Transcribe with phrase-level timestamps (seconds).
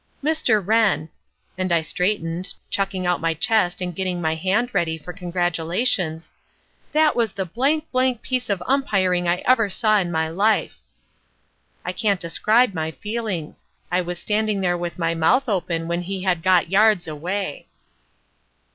[0.23, 0.59] "'Mr.
[0.65, 1.09] Wrenn'
[1.59, 6.31] (and I straightened, chucking out my chest and getting my hand ready for congratulations).
[6.91, 7.45] 'That was the
[8.23, 10.79] piece of umpiring I ever saw in my life.'
[11.85, 13.63] I cannot describe my feelings.
[13.91, 17.67] I was standing there with my mouth open when he had got yards away."